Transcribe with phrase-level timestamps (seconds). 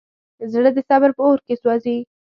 [0.51, 1.97] زړه د صبر په اور کې سوځي.